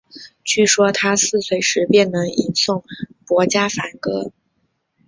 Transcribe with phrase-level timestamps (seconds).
[0.43, 2.83] 据说他四岁时便能吟诵
[3.27, 4.31] 薄伽梵歌。